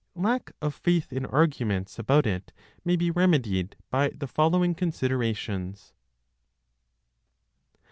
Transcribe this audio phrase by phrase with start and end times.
[0.15, 2.51] Lack of faith in arguments about it
[2.83, 5.93] may be remedied by the following considerations.